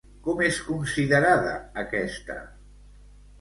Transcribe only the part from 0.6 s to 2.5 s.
considerada aquesta?